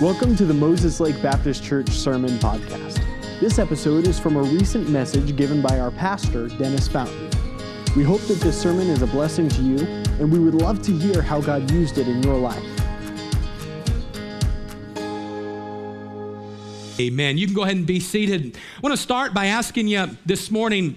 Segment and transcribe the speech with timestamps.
[0.00, 3.04] Welcome to the Moses Lake Baptist Church Sermon Podcast.
[3.38, 7.28] This episode is from a recent message given by our pastor, Dennis Fountain.
[7.94, 9.76] We hope that this sermon is a blessing to you,
[10.18, 12.64] and we would love to hear how God used it in your life.
[16.98, 17.36] Amen.
[17.36, 18.56] You can go ahead and be seated.
[18.56, 20.96] I want to start by asking you this morning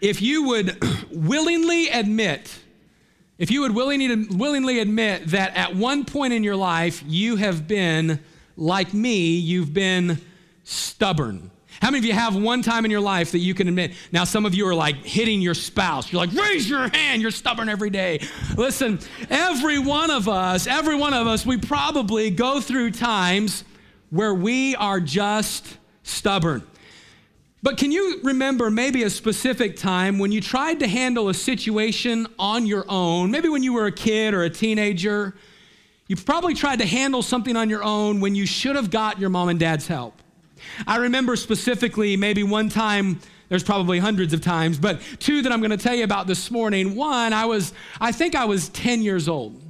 [0.00, 0.80] if you would
[1.10, 2.55] willingly admit
[3.38, 8.20] if you would willingly, admit that at one point in your life you have been,
[8.56, 10.18] like me, you've been
[10.64, 11.50] stubborn.
[11.82, 13.92] How many of you have one time in your life that you can admit?
[14.10, 16.10] Now, some of you are like hitting your spouse.
[16.10, 17.20] You're like, raise your hand.
[17.20, 18.26] You're stubborn every day.
[18.56, 18.98] Listen,
[19.28, 23.64] every one of us, every one of us, we probably go through times
[24.08, 26.66] where we are just stubborn.
[27.66, 32.28] But can you remember maybe a specific time when you tried to handle a situation
[32.38, 33.32] on your own?
[33.32, 35.34] Maybe when you were a kid or a teenager.
[36.06, 39.30] You've probably tried to handle something on your own when you should have got your
[39.30, 40.22] mom and dad's help.
[40.86, 43.18] I remember specifically maybe one time
[43.48, 46.52] there's probably hundreds of times, but two that I'm going to tell you about this
[46.52, 46.94] morning.
[46.94, 49.60] One, I was I think I was 10 years old.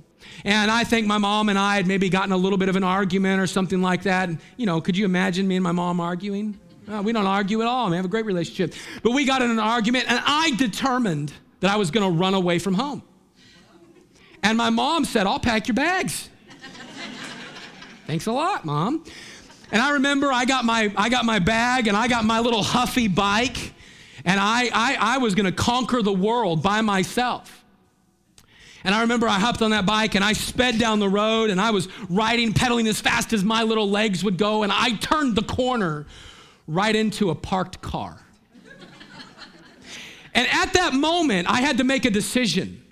[0.44, 2.84] And I think my mom and I had maybe gotten a little bit of an
[2.84, 4.28] argument or something like that.
[4.58, 6.60] You know, could you imagine me and my mom arguing?
[6.86, 7.90] We don't argue at all.
[7.90, 8.74] We have a great relationship.
[9.02, 12.34] But we got in an argument, and I determined that I was going to run
[12.34, 13.02] away from home.
[14.42, 16.28] And my mom said, I'll pack your bags.
[18.06, 19.04] Thanks a lot, mom.
[19.72, 22.62] And I remember I got my, I got my bag and I got my little
[22.62, 23.72] huffy bike,
[24.24, 27.64] and I, I, I was going to conquer the world by myself.
[28.84, 31.60] And I remember I hopped on that bike and I sped down the road and
[31.60, 34.62] I was riding, pedaling as fast as my little legs would go.
[34.62, 36.06] And I turned the corner
[36.66, 38.18] right into a parked car.
[40.34, 42.82] and at that moment, I had to make a decision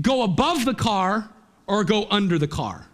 [0.00, 1.30] go above the car
[1.66, 2.86] or go under the car.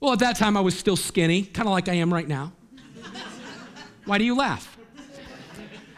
[0.00, 2.52] Well, at that time, I was still skinny, kind of like I am right now.
[4.04, 4.76] Why do you laugh?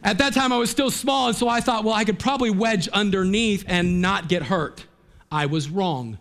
[0.02, 2.50] At that time, I was still small, and so I thought, well, I could probably
[2.50, 4.84] wedge underneath and not get hurt.
[5.32, 6.18] I was wrong.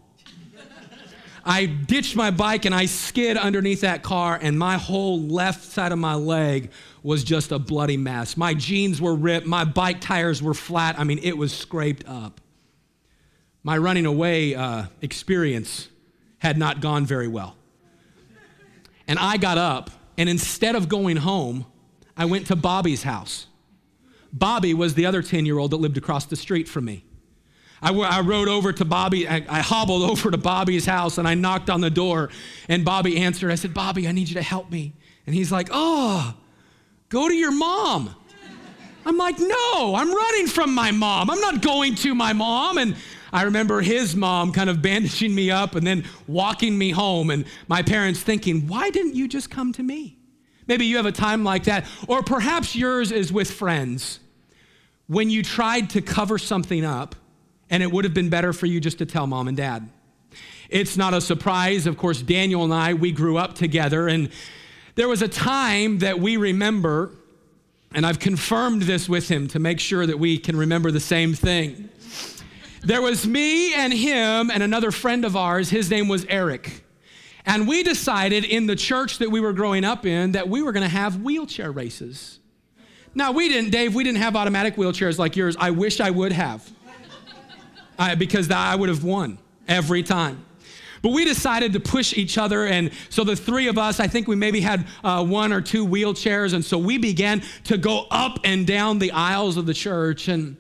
[1.46, 5.92] I ditched my bike and I skid underneath that car, and my whole left side
[5.92, 6.72] of my leg
[7.02, 8.38] was just a bloody mess.
[8.38, 10.98] My jeans were ripped, my bike tires were flat.
[10.98, 12.40] I mean, it was scraped up.
[13.62, 15.90] My running away uh, experience
[16.38, 17.56] had not gone very well.
[19.08, 21.66] And I got up, and instead of going home,
[22.16, 23.48] I went to Bobby's house.
[24.32, 27.04] Bobby was the other 10 year old that lived across the street from me.
[27.84, 31.36] I, I rode over to Bobby, I, I hobbled over to Bobby's house and I
[31.36, 32.30] knocked on the door
[32.70, 33.52] and Bobby answered.
[33.52, 34.94] I said, Bobby, I need you to help me.
[35.28, 36.34] And he's like, Oh,
[37.10, 38.16] go to your mom.
[39.06, 41.30] I'm like, No, I'm running from my mom.
[41.30, 42.78] I'm not going to my mom.
[42.78, 42.96] And
[43.34, 47.46] I remember his mom kind of bandaging me up and then walking me home, and
[47.68, 50.18] my parents thinking, Why didn't you just come to me?
[50.68, 51.86] Maybe you have a time like that.
[52.08, 54.20] Or perhaps yours is with friends.
[55.08, 57.16] When you tried to cover something up,
[57.70, 59.90] and it would have been better for you just to tell mom and dad.
[60.70, 61.86] It's not a surprise.
[61.88, 64.30] Of course, Daniel and I, we grew up together, and
[64.96, 67.12] there was a time that we remember,
[67.94, 71.34] and I've confirmed this with him to make sure that we can remember the same
[71.34, 71.90] thing.
[72.82, 75.70] There was me and him and another friend of ours.
[75.70, 76.84] His name was Eric.
[77.46, 80.72] And we decided in the church that we were growing up in that we were
[80.72, 82.40] going to have wheelchair races.
[83.16, 85.56] Now, we didn't, Dave, we didn't have automatic wheelchairs like yours.
[85.58, 86.70] I wish I would have
[87.98, 89.38] uh, because I would have won
[89.68, 90.46] every time.
[91.04, 92.66] But we decided to push each other.
[92.66, 95.86] And so the three of us, I think we maybe had uh, one or two
[95.86, 96.54] wheelchairs.
[96.54, 100.30] And so we began to go up and down the aisles of the church.
[100.30, 100.56] And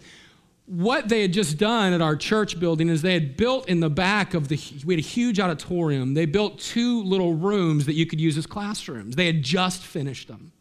[0.66, 3.90] what they had just done at our church building is they had built in the
[3.90, 6.14] back of the, we had a huge auditorium.
[6.14, 9.16] They built two little rooms that you could use as classrooms.
[9.16, 10.52] They had just finished them.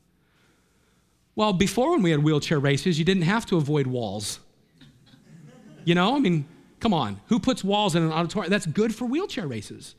[1.34, 4.39] Well, before when we had wheelchair races, you didn't have to avoid walls.
[5.84, 6.47] You know, I mean,
[6.82, 8.50] Come on, who puts walls in an auditorium?
[8.50, 9.94] That's good for wheelchair races.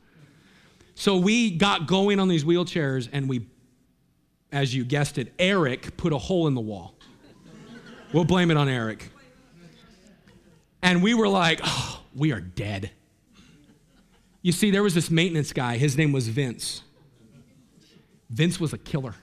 [0.94, 3.46] So we got going on these wheelchairs, and we,
[4.52, 6.94] as you guessed it, Eric put a hole in the wall.
[8.12, 9.08] We'll blame it on Eric.
[10.82, 12.90] And we were like, oh, we are dead.
[14.42, 15.78] You see, there was this maintenance guy.
[15.78, 16.82] His name was Vince.
[18.28, 19.14] Vince was a killer.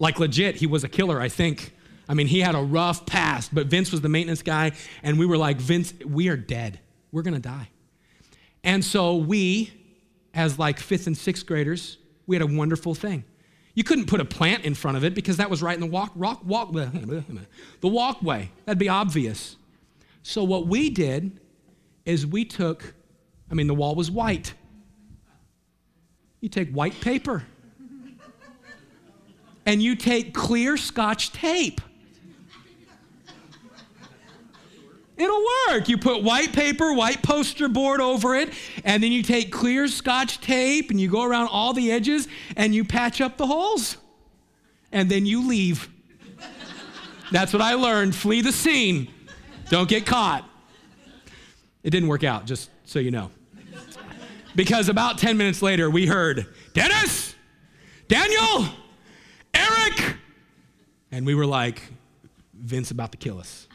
[0.00, 1.72] Like, legit, he was a killer, I think.
[2.12, 4.72] I mean, he had a rough past, but Vince was the maintenance guy,
[5.02, 6.78] and we were like, Vince, we are dead.
[7.10, 7.70] We're gonna die.
[8.62, 9.72] And so we,
[10.34, 13.24] as like fifth and sixth graders, we had a wonderful thing.
[13.72, 15.86] You couldn't put a plant in front of it because that was right in the
[15.86, 18.50] walk, walk, walk, the walkway.
[18.66, 19.56] That'd be obvious.
[20.22, 21.40] So what we did
[22.04, 22.92] is we took,
[23.50, 24.52] I mean, the wall was white.
[26.42, 27.46] You take white paper
[29.64, 31.80] and you take clear scotch tape.
[35.16, 35.88] It'll work.
[35.88, 38.52] You put white paper, white poster board over it,
[38.84, 42.74] and then you take clear scotch tape and you go around all the edges and
[42.74, 43.98] you patch up the holes.
[44.90, 45.88] And then you leave.
[47.30, 48.14] That's what I learned.
[48.14, 49.08] Flee the scene.
[49.70, 50.48] Don't get caught.
[51.82, 53.30] It didn't work out, just so you know.
[54.54, 57.34] Because about 10 minutes later, we heard, Dennis,
[58.06, 58.66] Daniel,
[59.54, 60.16] Eric.
[61.10, 61.82] And we were like,
[62.52, 63.66] Vince about to kill us.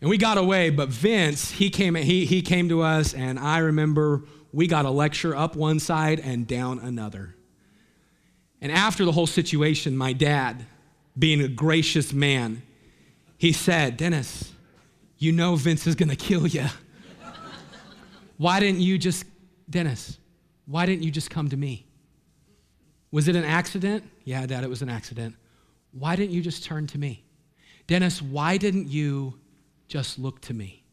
[0.00, 3.58] And we got away, but Vince, he came, he, he came to us, and I
[3.58, 7.34] remember we got a lecture up one side and down another.
[8.60, 10.66] And after the whole situation, my dad,
[11.18, 12.62] being a gracious man,
[13.36, 14.52] he said, Dennis,
[15.18, 16.66] you know Vince is gonna kill you.
[18.38, 19.24] Why didn't you just,
[19.68, 20.18] Dennis,
[20.66, 21.86] why didn't you just come to me?
[23.12, 24.04] Was it an accident?
[24.24, 25.34] Yeah, Dad, it was an accident.
[25.92, 27.24] Why didn't you just turn to me?
[27.86, 29.39] Dennis, why didn't you
[29.90, 30.84] just look to me?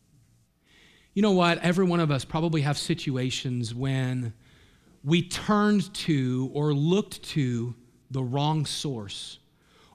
[1.14, 1.60] You know what?
[1.60, 4.34] Every one of us probably have situations when
[5.04, 7.74] we turned to or looked to
[8.12, 9.40] the wrong source.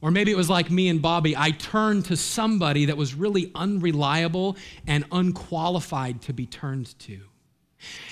[0.00, 1.36] Or maybe it was like me and Bobby.
[1.36, 4.56] I turned to somebody that was really unreliable
[4.86, 7.20] and unqualified to be turned to.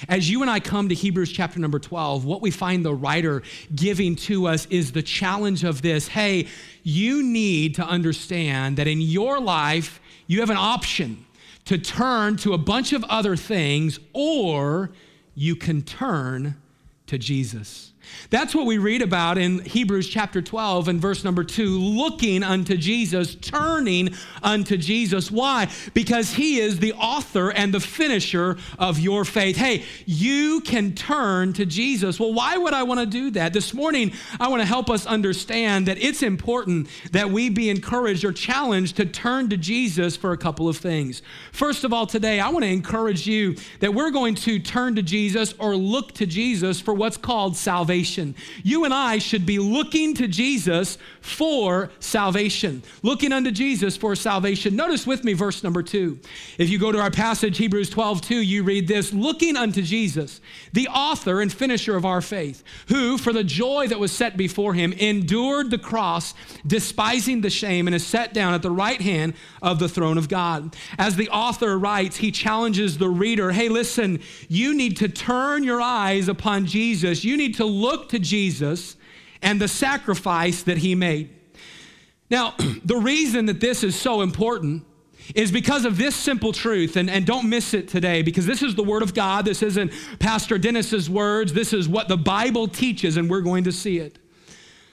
[0.08, 3.42] As you and I come to Hebrews chapter number 12, what we find the writer
[3.74, 6.48] giving to us is the challenge of this hey,
[6.82, 9.99] you need to understand that in your life,
[10.30, 11.26] you have an option
[11.64, 14.92] to turn to a bunch of other things, or
[15.34, 16.54] you can turn
[17.08, 17.90] to Jesus.
[18.30, 22.76] That's what we read about in Hebrews chapter 12 and verse number 2 looking unto
[22.76, 25.30] Jesus, turning unto Jesus.
[25.30, 25.68] Why?
[25.94, 29.56] Because he is the author and the finisher of your faith.
[29.56, 32.20] Hey, you can turn to Jesus.
[32.20, 33.52] Well, why would I want to do that?
[33.52, 38.24] This morning, I want to help us understand that it's important that we be encouraged
[38.24, 41.22] or challenged to turn to Jesus for a couple of things.
[41.52, 45.02] First of all, today, I want to encourage you that we're going to turn to
[45.02, 48.36] Jesus or look to Jesus for what's called salvation salvation.
[48.62, 52.84] You and I should be looking to Jesus for salvation.
[53.02, 54.76] Looking unto Jesus for salvation.
[54.76, 56.20] Notice with me verse number two.
[56.56, 60.40] If you go to our passage, Hebrews 12, 2, you read this looking unto Jesus,
[60.72, 64.74] the author and finisher of our faith, who, for the joy that was set before
[64.74, 66.34] him, endured the cross,
[66.64, 70.28] despising the shame, and is set down at the right hand of the throne of
[70.28, 70.76] God.
[70.96, 75.80] As the author writes, he challenges the reader hey, listen, you need to turn your
[75.80, 77.24] eyes upon Jesus.
[77.24, 78.96] You need to look to Jesus
[79.42, 81.30] and the sacrifice that he made.
[82.30, 82.54] Now,
[82.84, 84.84] the reason that this is so important
[85.34, 88.74] is because of this simple truth, and, and don't miss it today, because this is
[88.74, 89.44] the Word of God.
[89.44, 91.52] This isn't Pastor Dennis's words.
[91.52, 94.18] This is what the Bible teaches, and we're going to see it.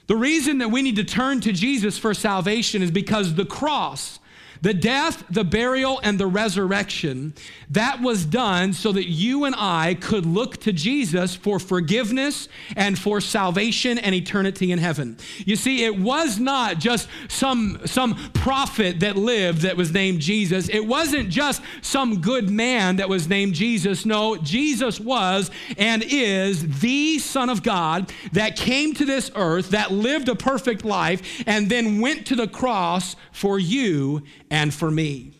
[0.06, 4.20] The reason that we need to turn to Jesus for salvation is because the cross
[4.60, 7.34] the death, the burial, and the resurrection,
[7.70, 12.98] that was done so that you and I could look to Jesus for forgiveness and
[12.98, 15.18] for salvation and eternity in heaven.
[15.38, 20.68] You see, it was not just some, some prophet that lived that was named Jesus.
[20.68, 24.06] It wasn't just some good man that was named Jesus.
[24.06, 29.92] No, Jesus was and is the Son of God that came to this earth, that
[29.92, 35.32] lived a perfect life, and then went to the cross for you and for me.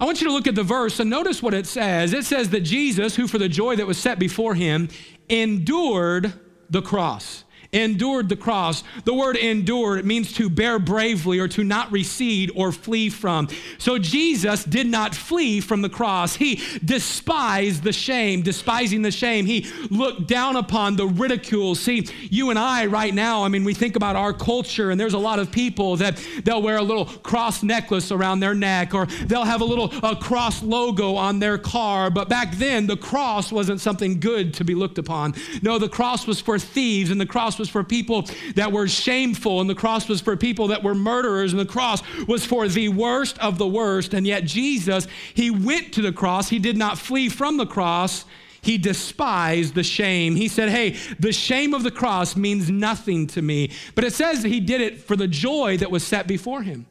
[0.00, 2.12] I want you to look at the verse and notice what it says.
[2.12, 4.88] It says that Jesus, who for the joy that was set before him,
[5.28, 6.32] endured
[6.68, 7.44] the cross
[7.74, 8.84] endured the cross.
[9.04, 13.48] The word endure, it means to bear bravely or to not recede or flee from.
[13.78, 16.36] So Jesus did not flee from the cross.
[16.36, 19.46] He despised the shame, despising the shame.
[19.46, 21.74] He looked down upon the ridicule.
[21.74, 25.14] See, you and I right now, I mean, we think about our culture, and there's
[25.14, 29.06] a lot of people that they'll wear a little cross necklace around their neck or
[29.06, 32.10] they'll have a little a cross logo on their car.
[32.10, 35.34] But back then, the cross wasn't something good to be looked upon.
[35.62, 38.86] No, the cross was for thieves, and the cross was was for people that were
[38.86, 42.68] shameful, and the cross was for people that were murderers, and the cross was for
[42.68, 44.12] the worst of the worst.
[44.12, 46.50] And yet, Jesus, He went to the cross.
[46.50, 48.26] He did not flee from the cross.
[48.60, 50.36] He despised the shame.
[50.36, 53.70] He said, Hey, the shame of the cross means nothing to me.
[53.94, 56.86] But it says that he did it for the joy that was set before him.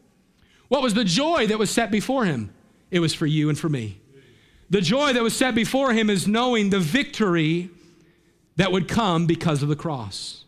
[0.70, 2.52] What was the joy that was set before him?
[2.90, 4.00] It was for you and for me.
[4.72, 7.70] The joy that was set before him is knowing the victory
[8.56, 10.43] that would come because of the cross.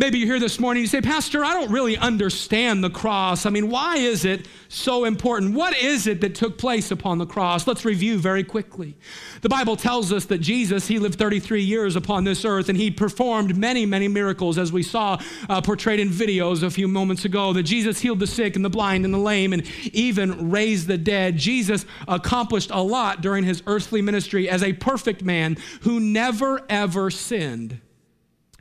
[0.00, 3.46] Maybe you're here this morning, you say, Pastor, I don't really understand the cross.
[3.46, 5.56] I mean, why is it so important?
[5.56, 7.66] What is it that took place upon the cross?
[7.66, 8.96] Let's review very quickly.
[9.40, 12.92] The Bible tells us that Jesus, he lived 33 years upon this earth and he
[12.92, 17.52] performed many, many miracles, as we saw uh, portrayed in videos a few moments ago,
[17.52, 20.96] that Jesus healed the sick and the blind and the lame and even raised the
[20.96, 21.36] dead.
[21.36, 27.10] Jesus accomplished a lot during his earthly ministry as a perfect man who never, ever
[27.10, 27.80] sinned.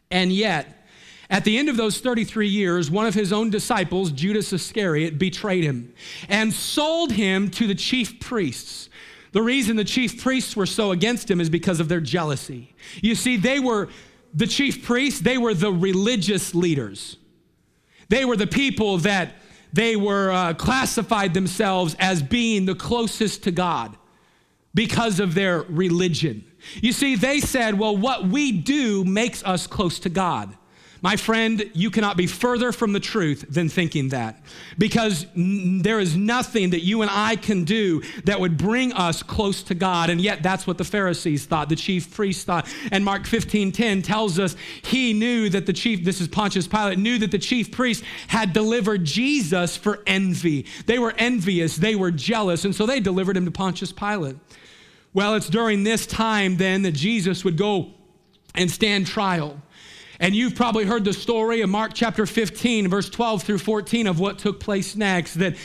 [0.09, 0.76] And yet,
[1.29, 5.63] at the end of those 33 years, one of his own disciples, Judas Iscariot, betrayed
[5.63, 5.93] him
[6.29, 8.89] and sold him to the chief priests.
[9.33, 12.73] The reason the chief priests were so against him is because of their jealousy.
[13.01, 13.89] You see, they were
[14.33, 17.17] the chief priests, they were the religious leaders.
[18.09, 19.35] They were the people that
[19.73, 23.97] they were uh, classified themselves as being the closest to God
[24.73, 26.45] because of their religion.
[26.75, 30.55] You see, they said, well, what we do makes us close to God.
[31.01, 34.41] My friend, you cannot be further from the truth than thinking that.
[34.77, 39.21] Because n- there is nothing that you and I can do that would bring us
[39.21, 40.09] close to God.
[40.09, 42.67] And yet, that's what the Pharisees thought, the chief priests thought.
[42.91, 46.97] And Mark 15 10 tells us he knew that the chief, this is Pontius Pilate,
[46.97, 50.65] knew that the chief priest had delivered Jesus for envy.
[50.85, 54.37] They were envious, they were jealous, and so they delivered him to Pontius Pilate.
[55.13, 57.91] Well, it's during this time then that Jesus would go
[58.55, 59.61] and stand trial.
[60.19, 64.19] And you've probably heard the story of Mark chapter 15, verse 12 through 14 of
[64.19, 65.35] what took place next.
[65.35, 65.55] That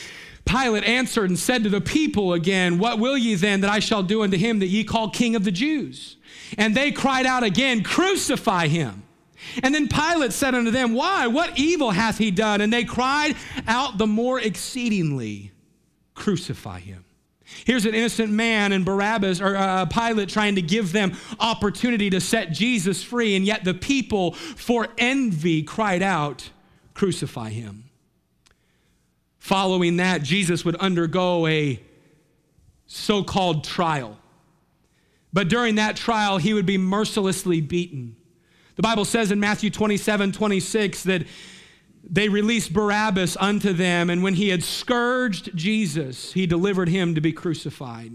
[0.45, 4.03] Pilate answered and said to the people again, What will ye then that I shall
[4.03, 6.17] do unto him that ye call king of the Jews?
[6.59, 9.05] And they cried out again, Crucify him.
[9.63, 11.27] And then Pilate said unto them, Why?
[11.27, 12.61] What evil hath he done?
[12.61, 15.53] And they cried out the more exceedingly,
[16.15, 17.02] Crucify him.
[17.65, 22.21] Here's an innocent man and Barabbas or uh, Pilate trying to give them opportunity to
[22.21, 26.51] set Jesus free, and yet the people, for envy, cried out,
[26.95, 27.85] Crucify him.
[29.39, 31.81] Following that, Jesus would undergo a
[32.87, 34.19] so called trial.
[35.33, 38.17] But during that trial, he would be mercilessly beaten.
[38.77, 41.27] The Bible says in Matthew 27 26 that
[42.05, 47.21] they released Barabbas unto them, and when he had scourged Jesus, he delivered him to
[47.21, 48.13] be crucified.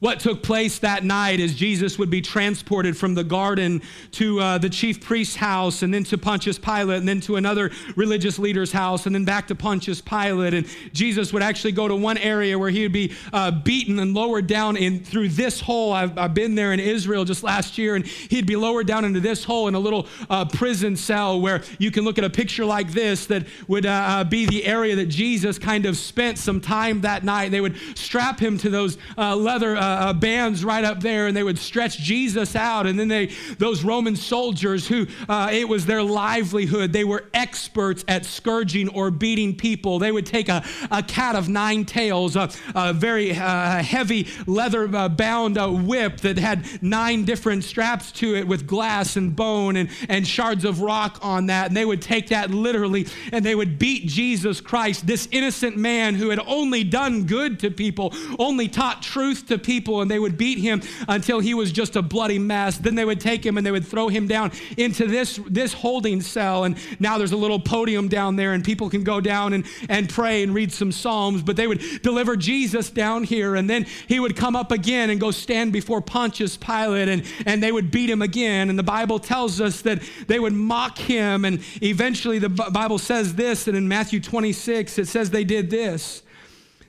[0.00, 3.82] What took place that night is Jesus would be transported from the garden
[4.12, 7.70] to uh, the chief priest's house, and then to Pontius Pilate, and then to another
[7.96, 10.54] religious leader's house, and then back to Pontius Pilate.
[10.54, 14.14] And Jesus would actually go to one area where he would be uh, beaten and
[14.14, 15.92] lowered down in through this hole.
[15.92, 19.20] I've, I've, been there in Israel just last year, and he'd be lowered down into
[19.20, 22.64] this hole in a little uh, prison cell where you can look at a picture
[22.64, 26.60] like this that would uh, uh, be the area that Jesus kind of spent some
[26.60, 27.50] time that night.
[27.50, 31.42] They would strap him to those uh, leather uh, bands right up there, and they
[31.42, 32.86] would stretch Jesus out.
[32.86, 33.26] And then they,
[33.58, 39.10] those Roman soldiers who uh, it was their livelihood, they were experts at scourging or
[39.10, 39.98] beating people.
[39.98, 44.94] They would take a, a cat of nine tails, a, a very uh, heavy leather
[44.94, 49.76] uh, bound uh, whip that had nine different straps to it with glass and bone
[49.76, 51.68] and, and shards of rock on that.
[51.68, 56.14] And they would take that literally and they would beat Jesus Christ, this innocent man
[56.14, 60.20] who had only done good to people, only taught truth to people people and they
[60.20, 62.78] would beat him until he was just a bloody mess.
[62.78, 66.20] Then they would take him and they would throw him down into this, this holding
[66.20, 66.62] cell.
[66.62, 70.08] And now there's a little podium down there and people can go down and, and
[70.08, 71.42] pray and read some Psalms.
[71.42, 75.18] But they would deliver Jesus down here and then he would come up again and
[75.18, 78.70] go stand before Pontius Pilate and, and they would beat him again.
[78.70, 81.44] And the Bible tells us that they would mock him.
[81.44, 86.22] And eventually the Bible says this, and in Matthew 26, it says they did this.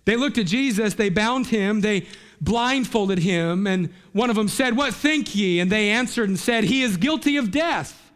[0.05, 2.07] They looked at Jesus, they bound him, they
[2.45, 5.59] blindfolded him, and one of them said, What think ye?
[5.59, 8.11] And they answered and said, He is guilty of death.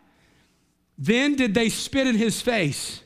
[0.98, 3.02] Then did they spit in his face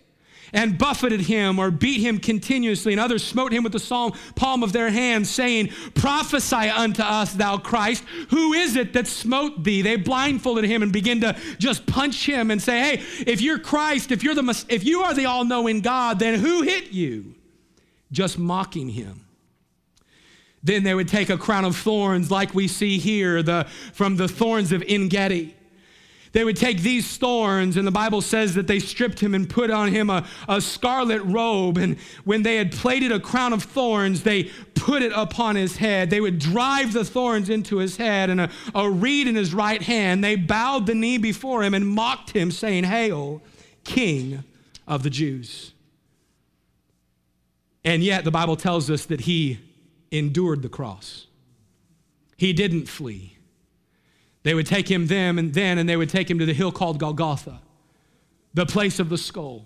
[0.54, 4.72] and buffeted him or beat him continuously, and others smote him with the palm of
[4.72, 9.82] their hands, saying, Prophesy unto us, thou Christ, who is it that smote thee?
[9.82, 14.12] They blindfolded him and began to just punch him and say, Hey, if you're Christ,
[14.12, 17.34] if you're the if you are the all-knowing God, then who hit you?
[18.12, 19.23] Just mocking him.
[20.64, 24.28] Then they would take a crown of thorns, like we see here the, from the
[24.28, 25.56] thorns of En Gedi.
[26.32, 29.70] They would take these thorns, and the Bible says that they stripped him and put
[29.70, 31.78] on him a, a scarlet robe.
[31.78, 36.10] And when they had plaited a crown of thorns, they put it upon his head.
[36.10, 39.82] They would drive the thorns into his head and a, a reed in his right
[39.82, 40.24] hand.
[40.24, 43.44] They bowed the knee before him and mocked him, saying, Hail,
[43.84, 44.44] King
[44.88, 45.74] of the Jews.
[47.86, 49.60] And yet, the Bible tells us that he
[50.14, 51.28] endured the cross.
[52.38, 53.38] He didn't flee.
[54.44, 56.72] They would take him them and then, and they would take him to the hill
[56.72, 57.62] called Golgotha,
[58.54, 59.66] the place of the skull.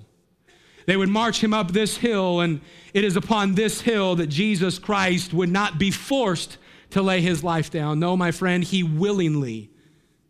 [0.85, 2.61] They would march him up this hill, and
[2.93, 6.57] it is upon this hill that Jesus Christ would not be forced
[6.91, 7.99] to lay his life down.
[7.99, 9.69] No, my friend, he willingly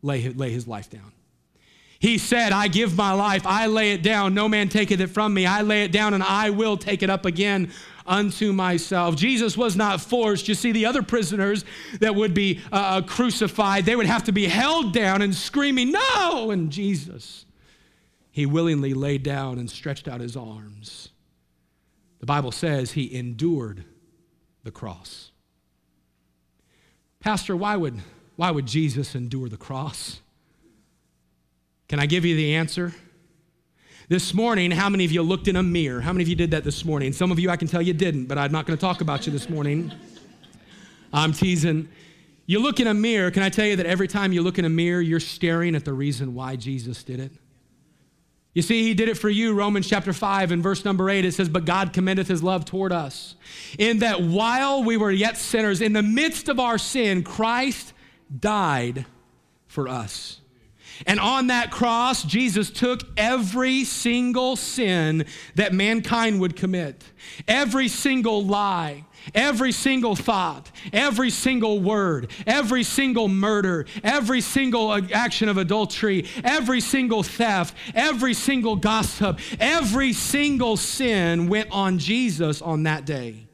[0.02, 1.12] lay, lay his life down.
[2.00, 5.34] He said, I give my life, I lay it down, no man taketh it from
[5.34, 5.46] me.
[5.46, 7.72] I lay it down, and I will take it up again
[8.06, 9.16] unto myself.
[9.16, 10.48] Jesus was not forced.
[10.48, 11.66] You see, the other prisoners
[12.00, 15.92] that would be uh, uh, crucified, they would have to be held down and screaming,
[15.92, 16.52] No!
[16.52, 17.46] And Jesus,
[18.32, 21.10] he willingly laid down and stretched out his arms.
[22.20, 23.84] The Bible says he endured
[24.64, 25.32] the cross.
[27.20, 28.00] Pastor, why would,
[28.36, 30.22] why would Jesus endure the cross?
[31.88, 32.94] Can I give you the answer?
[34.10, 36.02] This morning, how many of you looked in a mirror?
[36.02, 37.14] How many of you did that this morning?
[37.14, 39.26] Some of you, I can tell you didn't, but I'm not going to talk about
[39.26, 39.92] you this morning.
[41.14, 41.90] I'm teasing.
[42.46, 44.66] You look in a mirror, can I tell you that every time you look in
[44.66, 47.32] a mirror, you're staring at the reason why Jesus did it?
[48.54, 49.54] You see, he did it for you.
[49.54, 52.92] Romans chapter 5 and verse number 8, it says, But God commendeth his love toward
[52.92, 53.36] us,
[53.78, 57.94] in that while we were yet sinners, in the midst of our sin, Christ
[58.40, 59.06] died
[59.68, 60.40] for us.
[61.06, 65.26] And on that cross, Jesus took every single sin
[65.56, 67.04] that mankind would commit,
[67.48, 75.50] every single lie, every single thought, every single word, every single murder, every single action
[75.50, 82.84] of adultery, every single theft, every single gossip, every single sin went on Jesus on
[82.84, 83.47] that day.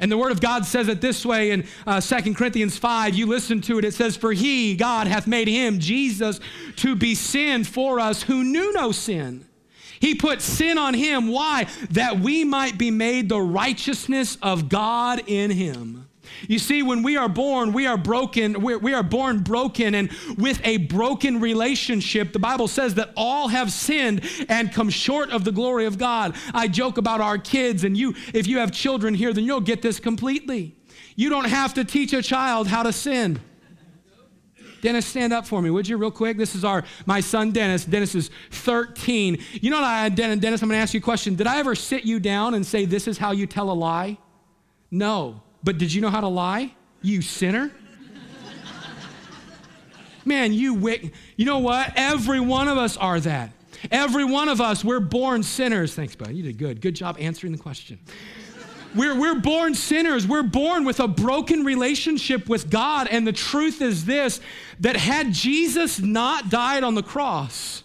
[0.00, 3.14] And the Word of God says it this way in uh, 2 Corinthians 5.
[3.14, 3.84] You listen to it.
[3.84, 6.38] It says, For he, God, hath made him, Jesus,
[6.76, 9.44] to be sin for us who knew no sin.
[10.00, 11.28] He put sin on him.
[11.28, 11.66] Why?
[11.90, 16.07] That we might be made the righteousness of God in him.
[16.46, 18.60] You see, when we are born, we are broken.
[18.60, 23.48] We're, we are born broken, and with a broken relationship, the Bible says that all
[23.48, 26.36] have sinned and come short of the glory of God.
[26.54, 29.82] I joke about our kids, and you, if you have children here, then you'll get
[29.82, 30.76] this completely.
[31.16, 33.40] You don't have to teach a child how to sin.
[34.80, 36.36] Dennis, stand up for me, would you, real quick?
[36.36, 37.84] This is our my son Dennis.
[37.84, 39.38] Dennis is 13.
[39.52, 41.34] You know what I Dennis, I'm gonna ask you a question.
[41.34, 44.18] Did I ever sit you down and say, This is how you tell a lie?
[44.90, 45.42] No.
[45.62, 46.74] But did you know how to lie?
[47.02, 47.72] You sinner.
[50.24, 51.12] Man, you wick.
[51.36, 51.92] You know what?
[51.96, 53.52] Every one of us are that.
[53.90, 55.94] Every one of us, we're born sinners.
[55.94, 56.32] Thanks, bud.
[56.32, 56.80] You did good.
[56.80, 57.98] Good job answering the question.
[58.94, 60.26] We're, we're born sinners.
[60.26, 63.08] We're born with a broken relationship with God.
[63.08, 64.40] And the truth is this
[64.80, 67.84] that had Jesus not died on the cross,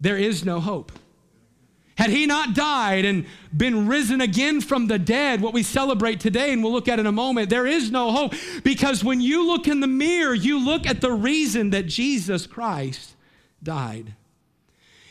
[0.00, 0.92] there is no hope.
[2.02, 6.52] Had he not died and been risen again from the dead, what we celebrate today,
[6.52, 8.34] and we'll look at in a moment, there is no hope.
[8.64, 13.14] Because when you look in the mirror, you look at the reason that Jesus Christ
[13.62, 14.14] died.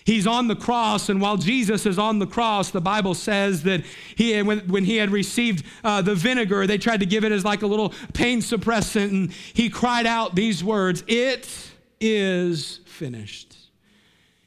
[0.04, 3.86] He's on the cross, and while Jesus is on the cross, the Bible says that
[4.18, 7.46] he, when, when he had received uh, the vinegar, they tried to give it as
[7.46, 13.56] like a little pain suppressant, and he cried out these words, It is finished.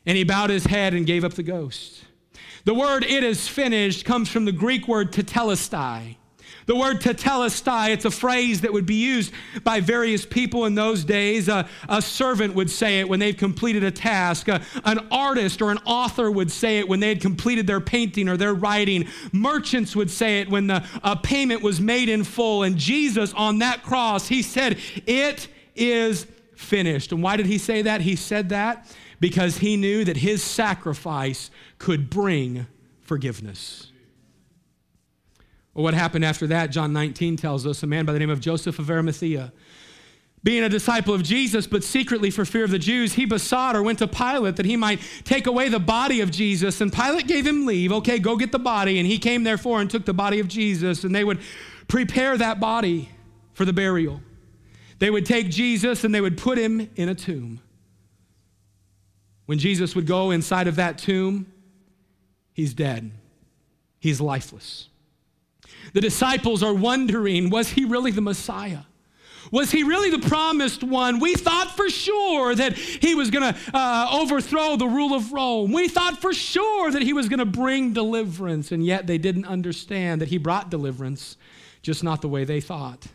[0.05, 2.05] And he bowed his head and gave up the ghost.
[2.65, 6.17] The word it is finished comes from the Greek word tetelestai.
[6.67, 9.33] The word tetelestai, it's a phrase that would be used
[9.65, 11.49] by various people in those days.
[11.49, 11.67] A
[12.01, 14.49] servant would say it when they've completed a task.
[14.49, 18.39] An artist or an author would say it when they had completed their painting or
[18.39, 19.09] their writing.
[19.33, 20.83] Merchants would say it when the
[21.23, 22.63] payment was made in full.
[22.63, 27.13] And Jesus on that cross, he said, It is finished.
[27.13, 28.01] And why did he say that?
[28.01, 28.91] He said that
[29.25, 32.67] because he knew that his sacrifice could bring
[33.01, 33.91] forgiveness.
[35.73, 36.67] Well, what happened after that?
[36.67, 39.51] John 19 tells us a man by the name of Joseph of Arimathea,
[40.43, 43.83] being a disciple of Jesus, but secretly for fear of the Jews, he besought or
[43.83, 46.83] went to Pilate that he might take away the body of Jesus.
[46.83, 47.93] And Pilate gave him leave.
[47.93, 48.99] Okay, go get the body.
[48.99, 51.41] And he came therefore and took the body of Jesus, and they would
[51.89, 53.09] prepare that body
[53.55, 54.21] for the burial.
[54.99, 57.61] They would take Jesus and they would put him in a tomb.
[59.47, 61.47] When Jesus would go inside of that tomb,
[62.53, 63.11] he's dead,
[63.99, 64.89] he's lifeless.
[65.93, 68.81] The disciples are wondering was he really the Messiah?
[69.51, 71.21] Was he really the promised one?
[71.21, 75.71] We thought for sure that he was going to uh, overthrow the rule of Rome.
[75.73, 79.45] We thought for sure that he was going to bring deliverance, and yet they didn't
[79.45, 81.37] understand that he brought deliverance,
[81.83, 83.07] just not the way they thought.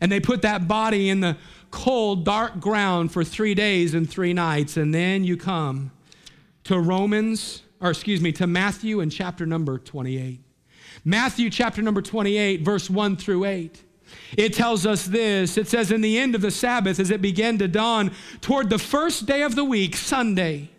[0.00, 1.36] And they put that body in the
[1.74, 4.76] cold, dark ground for three days and three nights.
[4.76, 5.90] And then you come
[6.62, 10.40] to Romans, or excuse me, to Matthew in chapter number 28.
[11.04, 13.82] Matthew chapter number 28, verse 1 through 8.
[14.38, 15.58] It tells us this.
[15.58, 18.78] It says, In the end of the Sabbath, as it began to dawn, toward the
[18.78, 20.70] first day of the week, Sunday,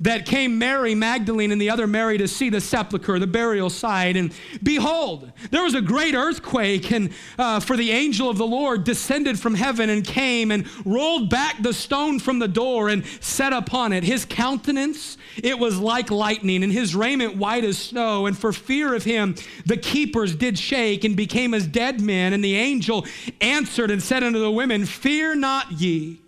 [0.00, 4.16] that came Mary Magdalene and the other Mary to see the sepulchre, the burial site.
[4.16, 4.32] And
[4.62, 9.38] behold, there was a great earthquake, and uh, for the angel of the Lord descended
[9.38, 13.92] from heaven and came and rolled back the stone from the door and set upon
[13.92, 14.02] it.
[14.02, 18.26] His countenance, it was like lightning, and his raiment white as snow.
[18.26, 19.34] And for fear of him,
[19.66, 22.32] the keepers did shake and became as dead men.
[22.32, 23.06] And the angel
[23.40, 26.20] answered and said unto the women, Fear not ye.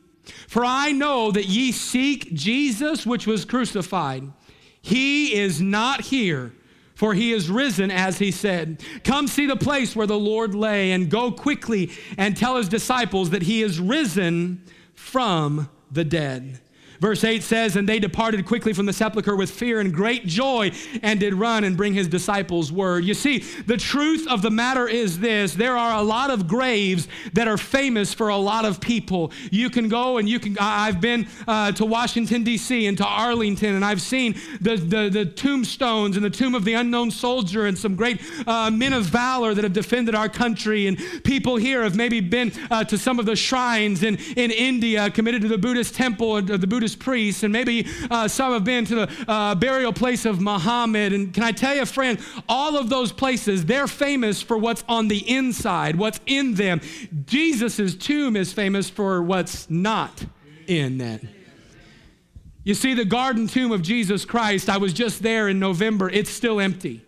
[0.49, 4.33] For I know that ye seek Jesus, which was crucified.
[4.81, 6.53] He is not here,
[6.95, 8.83] for he is risen, as he said.
[9.05, 13.31] Come see the place where the Lord lay, and go quickly and tell his disciples
[13.31, 16.62] that he is risen from the dead.
[17.03, 20.71] Verse 8 says, And they departed quickly from the sepulchre with fear and great joy,
[21.03, 23.05] and did run and bring his disciples word.
[23.05, 27.09] You see, the truth of the matter is this there are a lot of graves
[27.33, 29.33] that are famous for a lot of people.
[29.51, 33.75] You can go and you can, I've been uh, to Washington, D.C., and to Arlington,
[33.75, 37.77] and I've seen the, the, the, tombstones and the tomb of the unknown soldier and
[37.77, 40.87] some great uh, men of valor that have defended our country.
[40.87, 45.11] And people here have maybe been uh, to some of the shrines in, in India,
[45.11, 48.85] committed to the Buddhist temple, or the Buddhist priests, and maybe uh, some have been
[48.87, 51.13] to the uh, burial place of Muhammad.
[51.13, 55.09] And can I tell you, friend, all of those places, they're famous for what's on
[55.09, 56.81] the inside, what's in them.
[57.27, 60.25] Jesus' tomb is famous for what's not
[60.67, 61.23] in that.
[62.65, 66.31] You see, the garden tomb of Jesus Christ, I was just there in November, it's
[66.31, 67.05] still empty.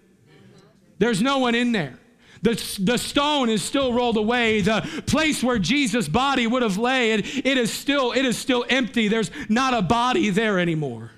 [0.98, 1.98] There's no one in there.
[2.44, 4.60] The, the stone is still rolled away.
[4.60, 9.08] The place where Jesus' body would have laid, it is still, it is still empty.
[9.08, 11.10] There's not a body there anymore.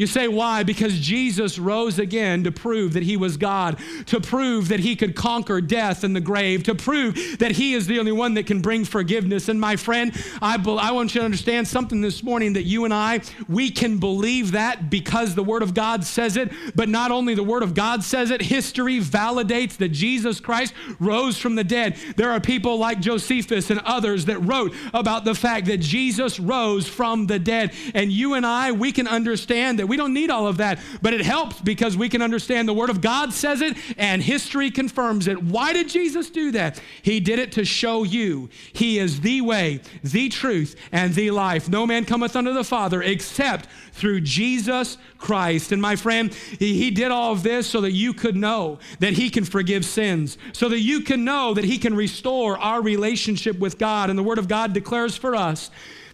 [0.00, 0.62] You say, why?
[0.62, 5.14] Because Jesus rose again to prove that he was God, to prove that he could
[5.14, 8.62] conquer death and the grave, to prove that he is the only one that can
[8.62, 9.50] bring forgiveness.
[9.50, 12.94] And my friend, I, I want you to understand something this morning that you and
[12.94, 17.34] I, we can believe that because the Word of God says it, but not only
[17.34, 21.98] the Word of God says it, history validates that Jesus Christ rose from the dead.
[22.16, 26.88] There are people like Josephus and others that wrote about the fact that Jesus rose
[26.88, 27.74] from the dead.
[27.92, 31.12] And you and I, we can understand that we don't need all of that, but
[31.12, 35.26] it helps because we can understand the Word of God says it and history confirms
[35.26, 35.42] it.
[35.42, 36.80] Why did Jesus do that?
[37.02, 41.68] He did it to show you He is the way, the truth, and the life.
[41.68, 45.72] No man cometh unto the Father except through Jesus Christ.
[45.72, 49.14] And my friend, he, he did all of this so that you could know that
[49.14, 53.58] He can forgive sins, so that you can know that He can restore our relationship
[53.58, 54.08] with God.
[54.08, 55.70] And the Word of God declares for us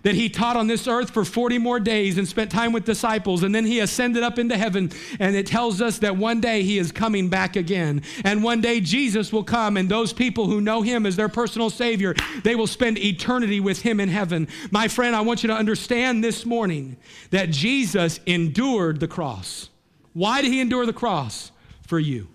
[0.06, 3.42] that he taught on this earth for 40 more days and spent time with disciples,
[3.42, 4.88] and then he ascended up into heaven.
[5.18, 8.02] And it tells us that one day he is coming back again.
[8.24, 11.70] And one day Jesus will come, and those people who know him as their personal
[11.70, 12.14] Savior,
[12.44, 14.46] they will spend eternity with him in heaven.
[14.70, 16.98] My friend, I want you to understand this morning
[17.30, 19.70] that Jesus endured the cross.
[20.12, 21.50] Why did he endure the cross?
[21.88, 22.28] For you.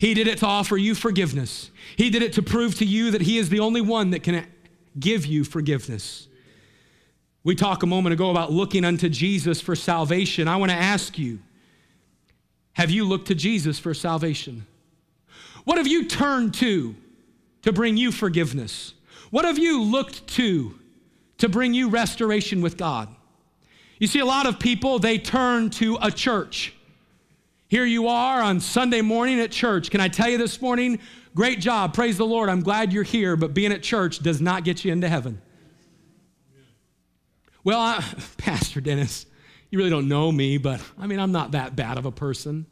[0.00, 1.70] He did it to offer you forgiveness.
[1.94, 4.46] He did it to prove to you that He is the only one that can
[4.98, 6.28] give you forgiveness.
[7.42, 10.48] We talked a moment ago about looking unto Jesus for salvation.
[10.48, 11.38] I want to ask you
[12.72, 14.66] have you looked to Jesus for salvation?
[15.64, 16.94] What have you turned to
[17.62, 18.94] to bring you forgiveness?
[19.30, 20.78] What have you looked to
[21.38, 23.08] to bring you restoration with God?
[23.98, 26.74] You see, a lot of people, they turn to a church.
[27.68, 29.90] Here you are on Sunday morning at church.
[29.90, 30.98] Can I tell you this morning?
[31.34, 31.94] Great job.
[31.94, 32.48] Praise the Lord.
[32.48, 35.42] I'm glad you're here, but being at church does not get you into heaven.
[37.64, 38.04] Well, I,
[38.36, 39.26] Pastor Dennis,
[39.70, 42.66] you really don't know me, but I mean, I'm not that bad of a person.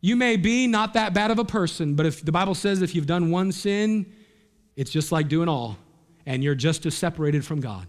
[0.00, 2.94] You may be not that bad of a person, but if the Bible says if
[2.94, 4.12] you've done one sin,
[4.74, 5.78] it's just like doing all,
[6.26, 7.86] and you're just as separated from God.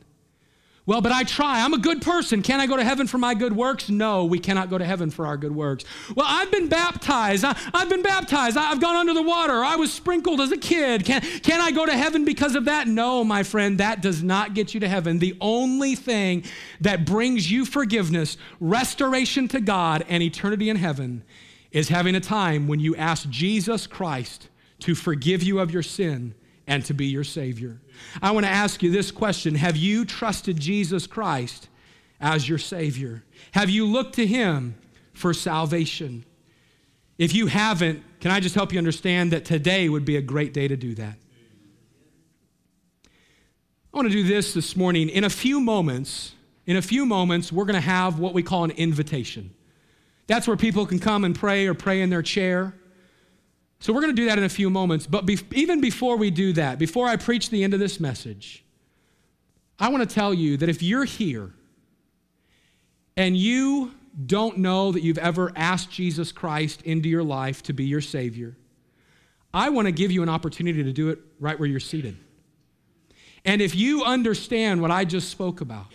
[0.86, 1.64] Well, but I try.
[1.64, 2.42] I'm a good person.
[2.42, 3.90] Can I go to heaven for my good works?
[3.90, 5.86] No, we cannot go to heaven for our good works.
[6.14, 7.46] Well, I've been baptized.
[7.46, 8.58] I, have been baptized.
[8.58, 9.64] I've gone under the water.
[9.64, 11.06] I was sprinkled as a kid.
[11.06, 12.90] Can, can I go to heaven because of that?
[12.90, 15.20] No, my friend, that does not get you to heaven.
[15.20, 16.44] The only thing
[16.82, 21.24] that brings you forgiveness, restoration to God, and eternity in heaven
[21.72, 26.36] is having a time when you ask Jesus Christ to forgive you of your sin
[26.68, 27.80] and to be your Savior.
[28.22, 31.70] I want to ask you this question Have you trusted Jesus Christ
[32.20, 33.24] as your Savior?
[33.52, 34.76] Have you looked to Him
[35.14, 36.26] for salvation?
[37.18, 40.54] If you haven't, can I just help you understand that today would be a great
[40.54, 41.16] day to do that?
[43.94, 45.10] I want to do this this morning.
[45.10, 46.34] In a few moments,
[46.66, 49.54] in a few moments, we're going to have what we call an invitation.
[50.26, 52.74] That's where people can come and pray or pray in their chair.
[53.84, 55.06] So we're going to do that in a few moments.
[55.08, 58.64] But be- even before we do that, before I preach the end of this message,
[59.78, 61.52] I want to tell you that if you're here
[63.18, 63.92] and you
[64.26, 68.56] don't know that you've ever asked Jesus Christ into your life to be your Savior,
[69.54, 72.16] I want to give you an opportunity to do it right where you're seated.
[73.44, 75.88] And if you understand what I just spoke about,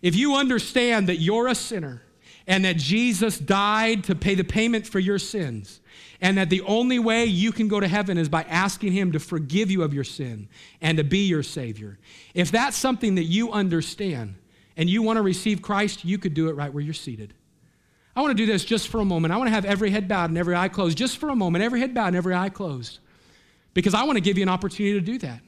[0.00, 2.00] if you understand that you're a sinner
[2.46, 5.80] and that Jesus died to pay the payment for your sins,
[6.20, 9.20] and that the only way you can go to heaven is by asking Him to
[9.20, 10.48] forgive you of your sin
[10.80, 11.98] and to be your Savior,
[12.34, 14.34] if that's something that you understand
[14.76, 17.32] and you want to receive Christ, you could do it right where you're seated.
[18.16, 19.32] I want to do this just for a moment.
[19.32, 21.64] I want to have every head bowed and every eye closed, just for a moment,
[21.64, 22.98] every head bowed and every eye closed,
[23.72, 25.40] because I want to give you an opportunity to do that.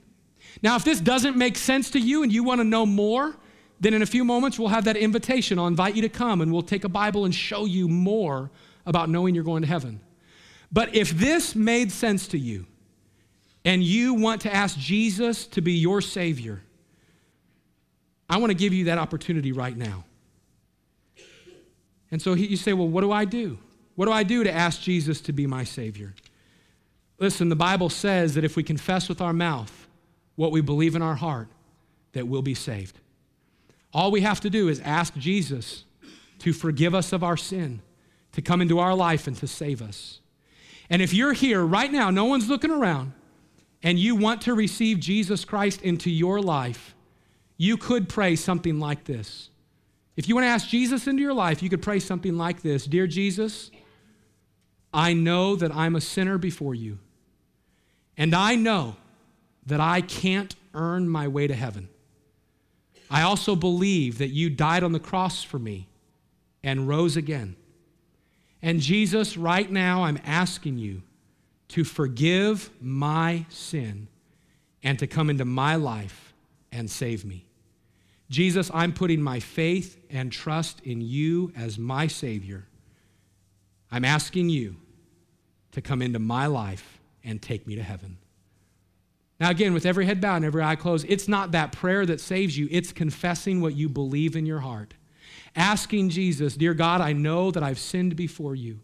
[0.62, 3.36] Now, if this doesn't make sense to you and you want to know more,
[3.80, 5.58] then in a few moments we'll have that invitation.
[5.58, 8.50] I'll invite you to come and we'll take a Bible and show you more
[8.86, 10.00] about knowing you're going to heaven.
[10.72, 12.66] But if this made sense to you
[13.64, 16.62] and you want to ask Jesus to be your Savior,
[18.28, 20.04] I want to give you that opportunity right now.
[22.10, 23.58] And so you say, well, what do I do?
[23.94, 26.14] What do I do to ask Jesus to be my Savior?
[27.18, 29.86] Listen, the Bible says that if we confess with our mouth
[30.34, 31.48] what we believe in our heart,
[32.12, 32.98] that we'll be saved.
[33.92, 35.84] All we have to do is ask Jesus
[36.40, 37.80] to forgive us of our sin,
[38.32, 40.20] to come into our life and to save us.
[40.90, 43.12] And if you're here right now, no one's looking around,
[43.82, 46.94] and you want to receive Jesus Christ into your life,
[47.56, 49.50] you could pray something like this.
[50.16, 52.86] If you want to ask Jesus into your life, you could pray something like this
[52.86, 53.70] Dear Jesus,
[54.92, 56.98] I know that I'm a sinner before you,
[58.16, 58.96] and I know
[59.66, 61.88] that I can't earn my way to heaven.
[63.10, 65.88] I also believe that you died on the cross for me
[66.62, 67.56] and rose again.
[68.62, 71.02] And Jesus, right now, I'm asking you
[71.68, 74.08] to forgive my sin
[74.82, 76.32] and to come into my life
[76.72, 77.44] and save me.
[78.28, 82.66] Jesus, I'm putting my faith and trust in you as my Savior.
[83.90, 84.76] I'm asking you
[85.72, 88.18] to come into my life and take me to heaven.
[89.38, 92.20] Now, again, with every head bowed and every eye closed, it's not that prayer that
[92.20, 94.94] saves you, it's confessing what you believe in your heart
[95.56, 98.80] asking Jesus, Dear God, I know that I've sinned before you,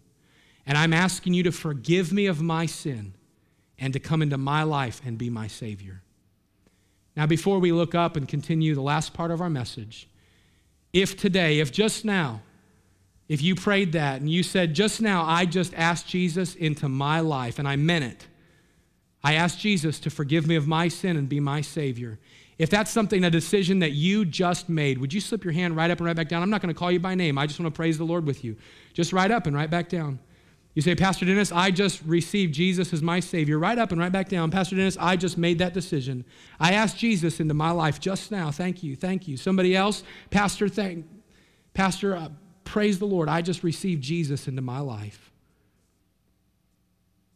[0.66, 3.14] and I'm asking you to forgive me of my sin
[3.78, 6.02] and to come into my life and be my Savior.
[7.14, 10.08] Now, before we look up and continue the last part of our message,
[10.92, 12.40] if today, if just now,
[13.28, 17.20] if you prayed that and you said, just now, I just asked Jesus into my
[17.20, 18.26] life and I meant it,
[19.24, 22.18] I ask Jesus to forgive me of my sin and be my Savior.
[22.58, 25.90] If that's something, a decision that you just made, would you slip your hand right
[25.90, 26.42] up and right back down?
[26.42, 27.38] I'm not going to call you by name.
[27.38, 28.56] I just want to praise the Lord with you.
[28.92, 30.18] Just right up and right back down.
[30.74, 33.58] You say, Pastor Dennis, I just received Jesus as my Savior.
[33.58, 34.50] Right up and right back down.
[34.50, 36.24] Pastor Dennis, I just made that decision.
[36.58, 38.50] I asked Jesus into my life just now.
[38.50, 38.96] Thank you.
[38.96, 39.36] Thank you.
[39.36, 41.06] Somebody else, Pastor, thank,
[41.74, 42.28] Pastor, uh,
[42.64, 43.28] praise the Lord.
[43.28, 45.31] I just received Jesus into my life.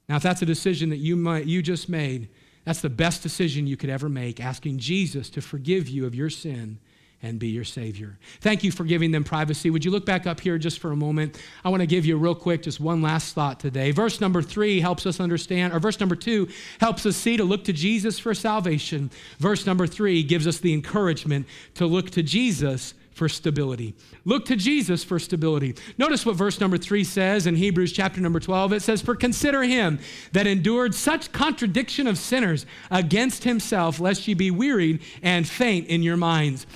[0.09, 2.29] Now, if that's a decision that you, might, you just made,
[2.65, 6.31] that's the best decision you could ever make, asking Jesus to forgive you of your
[6.31, 6.79] sin
[7.23, 8.19] and be your Savior.
[8.41, 9.71] Thank you for giving them privacy.
[9.71, 11.41] Would you look back up here just for a moment?
[11.65, 13.91] I want to give you real quick just one last thought today.
[13.91, 17.65] Verse number three helps us understand, or verse number two helps us see to look
[17.65, 19.11] to Jesus for salvation.
[19.39, 23.95] Verse number three gives us the encouragement to look to Jesus for stability.
[24.27, 25.75] Look to Jesus for stability.
[25.97, 28.75] Notice what verse number three says in Hebrews chapter number 12.
[28.75, 29.99] It says, For consider him
[30.33, 36.03] that endured such contradiction of sinners against himself, lest ye be wearied and faint in
[36.03, 36.67] your minds.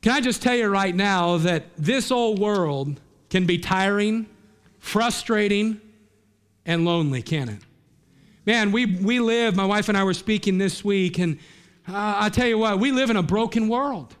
[0.00, 4.28] Can I just tell you right now that this old world can be tiring,
[4.78, 5.80] frustrating,
[6.64, 7.58] and lonely, can it?
[8.46, 11.36] Man, we, we live, my wife and I were speaking this week, and
[11.88, 14.14] uh, I tell you what, we live in a broken world.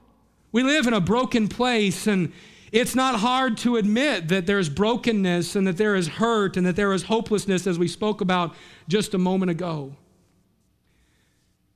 [0.54, 2.32] We live in a broken place, and
[2.70, 6.76] it's not hard to admit that there's brokenness and that there is hurt and that
[6.76, 8.54] there is hopelessness, as we spoke about
[8.86, 9.96] just a moment ago.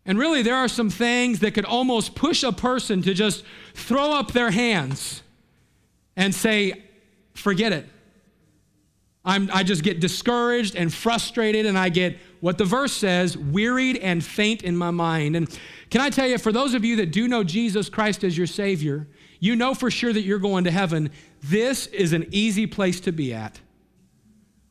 [0.07, 3.43] And really, there are some things that could almost push a person to just
[3.75, 5.25] throw up their hands
[6.15, 6.81] and say,
[7.35, 7.85] forget it.
[9.29, 13.99] I'm, I just get discouraged and frustrated, and I get what the verse says wearied
[13.99, 15.37] and faint in my mind.
[15.37, 15.61] And
[15.91, 18.47] can I tell you, for those of you that do know Jesus Christ as your
[18.47, 19.07] Savior,
[19.39, 21.11] you know for sure that you're going to heaven.
[21.43, 23.61] This is an easy place to be at.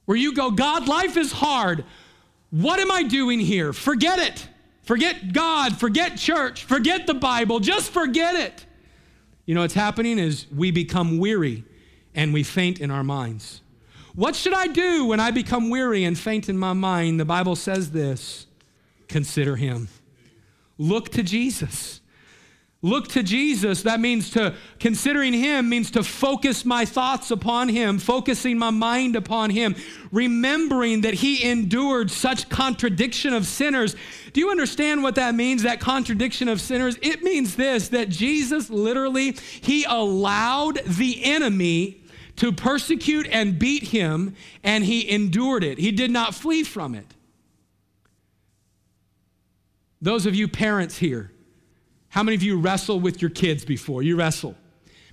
[0.06, 1.86] Where you go, God, life is hard.
[2.50, 3.74] What am I doing here?
[3.74, 4.48] Forget it.
[4.82, 5.78] Forget God.
[5.78, 6.64] Forget church.
[6.64, 7.60] Forget the Bible.
[7.60, 8.66] Just forget it.
[9.46, 11.64] You know what's happening is we become weary
[12.16, 13.62] and we faint in our minds.
[14.18, 17.20] What should I do when I become weary and faint in my mind?
[17.20, 18.48] The Bible says this
[19.08, 19.90] consider Him.
[20.80, 22.02] Look to Jesus.
[22.82, 23.84] Look to Jesus.
[23.84, 29.16] That means to, considering Him means to focus my thoughts upon Him, focusing my mind
[29.16, 29.76] upon Him,
[30.12, 33.96] remembering that He endured such contradiction of sinners.
[34.34, 36.98] Do you understand what that means, that contradiction of sinners?
[37.04, 42.02] It means this that Jesus literally, He allowed the enemy
[42.38, 45.78] to persecute and beat Him, and He endured it.
[45.78, 47.06] He did not flee from it.
[50.02, 51.32] Those of you parents here,
[52.10, 54.04] how many of you wrestle with your kids before?
[54.04, 54.56] You wrestle.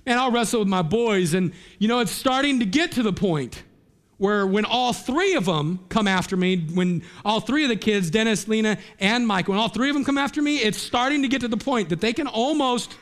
[0.05, 3.13] Man, I'll wrestle with my boys, and you know, it's starting to get to the
[3.13, 3.63] point
[4.17, 8.09] where when all three of them come after me, when all three of the kids,
[8.09, 11.27] Dennis, Lena, and Mike, when all three of them come after me, it's starting to
[11.27, 12.95] get to the point that they can almost,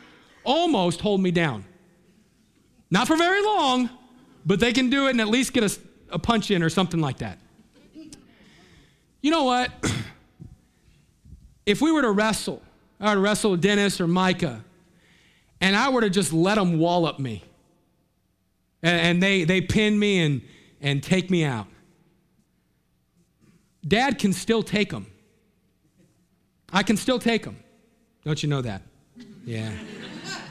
[0.43, 1.65] almost hold me down.
[2.89, 3.89] Not for very long,
[4.45, 5.79] but they can do it and at least get a,
[6.11, 7.39] a punch in or something like that.
[9.21, 9.71] You know what?
[11.65, 12.61] if we were to wrestle,
[12.99, 14.63] I to wrestle Dennis or Micah,
[15.61, 17.43] and I were to just let them wallop me,
[18.81, 20.41] and, and they, they pin me and,
[20.81, 21.67] and take me out,
[23.85, 25.07] Dad can still take them.
[26.71, 27.57] I can still take them.
[28.25, 28.81] Don't you know that?
[29.45, 29.71] Yeah.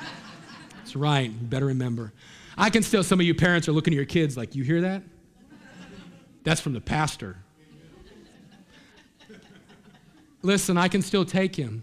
[0.76, 1.30] That's right.
[1.30, 2.12] You better remember.
[2.56, 4.82] I can still, some of you parents are looking at your kids like, you hear
[4.82, 5.02] that?
[6.44, 7.36] That's from the pastor.
[10.42, 11.82] Listen, I can still take him.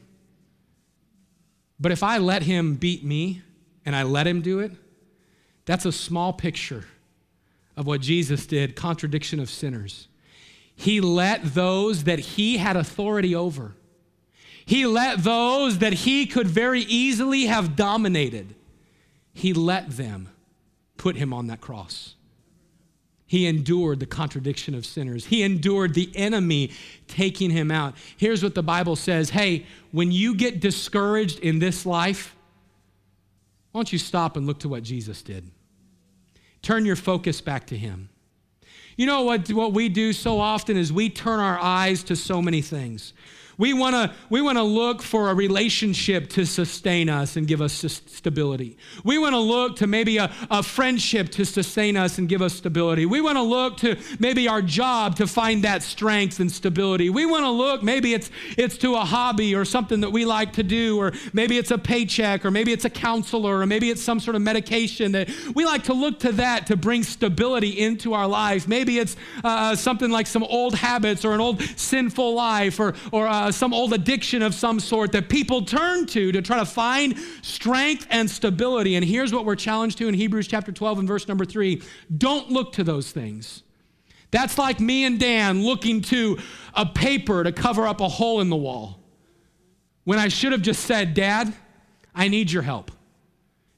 [1.80, 3.42] But if I let him beat me
[3.86, 4.74] and I let him do it,
[5.66, 6.86] that's a small picture
[7.78, 10.10] of what Jesus did contradiction of sinners.
[10.76, 13.76] He let those that he had authority over,
[14.66, 18.56] he let those that he could very easily have dominated,
[19.34, 20.30] he let them
[21.00, 22.14] put him on that cross.
[23.26, 25.26] He endured the contradiction of sinners.
[25.26, 26.72] He endured the enemy
[27.08, 27.96] taking him out.
[28.18, 32.36] Here's what the Bible says Hey, when you get discouraged in this life,
[33.72, 35.50] why don't you stop and look to what Jesus did?
[36.62, 38.10] Turn your focus back to him.
[38.98, 42.42] You know what, what we do so often is we turn our eyes to so
[42.42, 43.14] many things.
[43.60, 47.62] We want to we want to look for a relationship to sustain us and give
[47.62, 48.78] us stability.
[49.04, 52.54] We want to look to maybe a, a friendship to sustain us and give us
[52.54, 53.06] stability.
[53.06, 57.10] We want to look to maybe our job to find that strength and stability.
[57.10, 60.54] We want to look maybe it's it's to a hobby or something that we like
[60.54, 64.02] to do or maybe it's a paycheck or maybe it's a counselor or maybe it's
[64.02, 68.14] some sort of medication that we like to look to that to bring stability into
[68.14, 68.70] our life.
[68.70, 73.28] Maybe it's uh, something like some old habits or an old sinful life or or
[73.28, 76.66] uh, uh, some old addiction of some sort that people turn to to try to
[76.66, 78.96] find strength and stability.
[78.96, 81.82] And here's what we're challenged to in Hebrews chapter 12 and verse number 3
[82.18, 83.64] don't look to those things.
[84.32, 86.38] That's like me and Dan looking to
[86.76, 89.00] a paper to cover up a hole in the wall.
[90.04, 91.52] When I should have just said, Dad,
[92.14, 92.92] I need your help.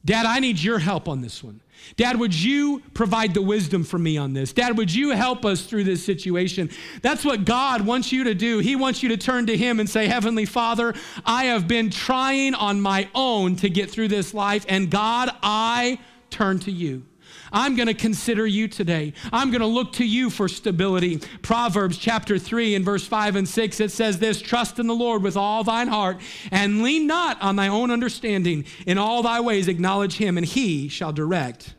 [0.04, 1.62] Dad, I need your help on this one.
[1.96, 4.54] Dad, would you provide the wisdom for me on this?
[4.54, 6.70] Dad, would you help us through this situation?
[7.02, 8.60] That's what God wants you to do.
[8.60, 10.94] He wants you to turn to Him and say, Heavenly Father,
[11.26, 16.00] I have been trying on my own to get through this life, and God, I
[16.30, 17.04] turn to you.
[17.52, 19.14] I'm going to consider you today.
[19.34, 21.18] I'm going to look to you for stability.
[21.42, 25.24] Proverbs chapter 3 and verse 5 and 6, it says this Trust in the Lord
[25.24, 26.20] with all thine heart,
[26.52, 28.66] and lean not on thy own understanding.
[28.86, 31.74] In all thy ways acknowledge him, and he shall direct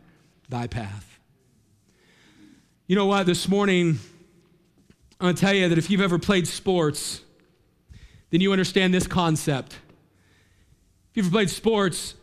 [0.49, 1.19] thy path.
[2.87, 3.25] You know what?
[3.27, 3.99] This morning,
[5.19, 7.23] I'm going to tell you that if you've ever played sports,
[8.31, 9.73] then you understand this concept.
[11.11, 12.15] If you've ever played sports,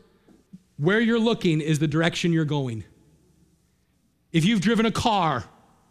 [0.78, 2.84] where you're looking is the direction you're going.
[4.32, 5.46] If you've driven a car,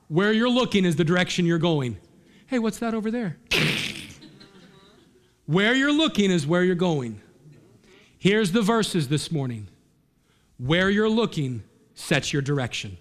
[0.09, 1.99] where you're looking is the direction you're going.
[2.47, 3.37] Hey, what's that over there?
[5.47, 7.21] where you're looking is where you're going.
[8.19, 9.69] Here's the verses this morning.
[10.59, 11.63] Where you're looking
[11.95, 12.97] sets your direction.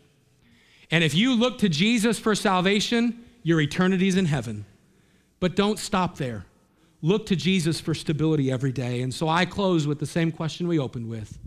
[0.92, 4.66] And if you look to Jesus for salvation, your eternity's in heaven.
[5.40, 6.46] But don't stop there.
[7.02, 9.02] Look to Jesus for stability every day.
[9.02, 11.38] And so I close with the same question we opened with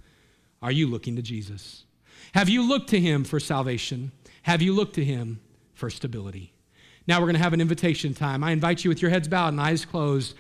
[0.63, 1.85] Are you looking to Jesus?
[2.35, 4.13] Have you looked to him for salvation?
[4.43, 5.41] Have you looked to him
[5.75, 6.53] for stability?
[7.07, 8.45] Now we're going to have an invitation time.
[8.45, 10.37] I invite you with your heads bowed and eyes closed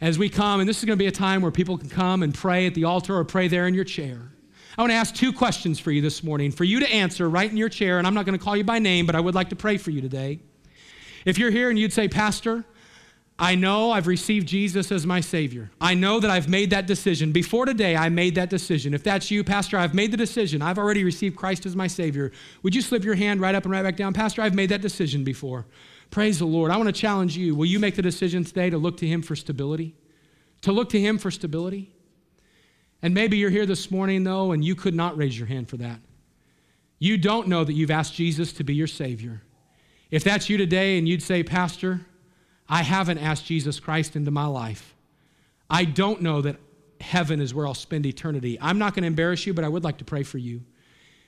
[0.00, 2.22] as we come, and this is going to be a time where people can come
[2.22, 4.32] and pray at the altar or pray there in your chair.
[4.76, 7.50] I want to ask two questions for you this morning, for you to answer right
[7.50, 9.34] in your chair, and I'm not going to call you by name, but I would
[9.34, 10.40] like to pray for you today.
[11.24, 12.64] If you're here and you'd say, Pastor,
[13.40, 15.70] I know I've received Jesus as my Savior.
[15.80, 17.30] I know that I've made that decision.
[17.30, 18.94] Before today, I made that decision.
[18.94, 20.60] If that's you, Pastor, I've made the decision.
[20.60, 22.32] I've already received Christ as my Savior.
[22.64, 24.12] Would you slip your hand right up and right back down?
[24.12, 25.66] Pastor, I've made that decision before.
[26.10, 26.72] Praise the Lord.
[26.72, 27.54] I want to challenge you.
[27.54, 29.94] Will you make the decision today to look to Him for stability?
[30.62, 31.92] To look to Him for stability?
[33.02, 35.76] And maybe you're here this morning, though, and you could not raise your hand for
[35.76, 36.00] that.
[36.98, 39.42] You don't know that you've asked Jesus to be your Savior.
[40.10, 42.00] If that's you today and you'd say, Pastor,
[42.68, 44.94] I haven't asked Jesus Christ into my life,
[45.70, 46.56] I don't know that
[47.00, 48.58] heaven is where I'll spend eternity.
[48.60, 50.62] I'm not going to embarrass you, but I would like to pray for you.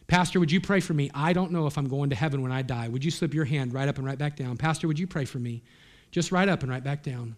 [0.06, 1.10] Pastor, would you pray for me?
[1.14, 2.88] I don't know if I'm going to heaven when I die.
[2.88, 4.56] Would you slip your hand right up and right back down?
[4.56, 5.62] Pastor, would you pray for me?
[6.10, 7.36] Just right up and right back down.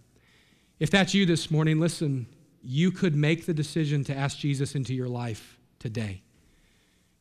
[0.81, 2.27] If that's you this morning, listen,
[2.63, 6.23] you could make the decision to ask Jesus into your life today.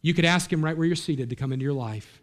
[0.02, 2.21] You could ask him right where you're seated to come into your life.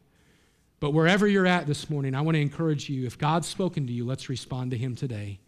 [0.81, 3.93] But wherever you're at this morning, I want to encourage you if God's spoken to
[3.93, 5.41] you, let's respond to him today.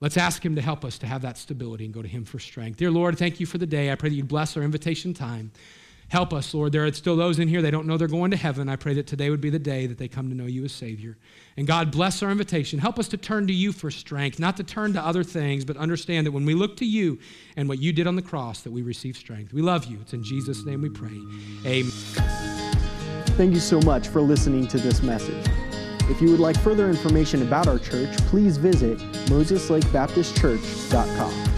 [0.00, 2.40] Let's ask him to help us to have that stability and go to him for
[2.40, 2.78] strength.
[2.78, 3.92] Dear Lord, thank you for the day.
[3.92, 5.52] I pray that you bless our invitation time.
[6.08, 6.72] Help us, Lord.
[6.72, 8.68] There are still those in here, they don't know they're going to heaven.
[8.68, 10.72] I pray that today would be the day that they come to know you as
[10.72, 11.16] Savior.
[11.56, 12.80] And God, bless our invitation.
[12.80, 15.78] Help us to turn to you for strength, not to turn to other things, but
[15.78, 17.18] understand that when we look to you
[17.56, 19.54] and what you did on the cross, that we receive strength.
[19.54, 20.00] We love you.
[20.02, 21.18] It's in Jesus' name we pray.
[21.64, 22.71] Amen.
[23.36, 25.46] Thank you so much for listening to this message.
[26.10, 31.51] If you would like further information about our church, please visit moseslakebaptistchurch.com.